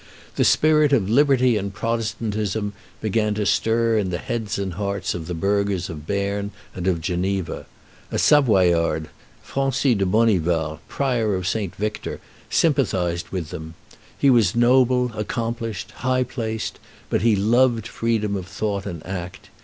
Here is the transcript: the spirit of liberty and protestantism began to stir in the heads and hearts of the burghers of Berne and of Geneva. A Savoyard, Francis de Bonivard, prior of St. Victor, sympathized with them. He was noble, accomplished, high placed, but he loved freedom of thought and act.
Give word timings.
the 0.35 0.43
spirit 0.43 0.91
of 0.93 1.11
liberty 1.11 1.55
and 1.57 1.75
protestantism 1.75 2.73
began 3.01 3.35
to 3.35 3.45
stir 3.45 3.99
in 3.99 4.09
the 4.09 4.17
heads 4.17 4.57
and 4.57 4.73
hearts 4.73 5.13
of 5.13 5.27
the 5.27 5.35
burghers 5.35 5.91
of 5.91 6.07
Berne 6.07 6.49
and 6.73 6.87
of 6.87 7.01
Geneva. 7.01 7.67
A 8.11 8.17
Savoyard, 8.17 9.09
Francis 9.43 9.95
de 9.95 10.05
Bonivard, 10.07 10.79
prior 10.87 11.35
of 11.35 11.45
St. 11.47 11.75
Victor, 11.75 12.19
sympathized 12.49 13.29
with 13.29 13.51
them. 13.51 13.75
He 14.17 14.31
was 14.31 14.55
noble, 14.55 15.11
accomplished, 15.13 15.91
high 15.91 16.23
placed, 16.23 16.79
but 17.11 17.21
he 17.21 17.35
loved 17.35 17.87
freedom 17.87 18.35
of 18.35 18.47
thought 18.47 18.87
and 18.87 19.05
act. 19.05 19.51